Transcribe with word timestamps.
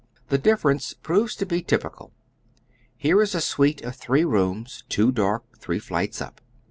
The 0.29 0.39
difference 0.39 0.95
proves 0.95 1.35
to 1.35 1.45
be 1.45 1.61
typical. 1.61 2.11
Here 2.97 3.21
is 3.21 3.35
a 3.35 3.37
snito 3.37 3.83
of 3.85 3.95
three 3.97 4.25
rooms, 4.25 4.83
two 4.89 5.11
dark, 5.11 5.59
three 5.59 5.77
flights 5.77 6.23
up. 6.23 6.41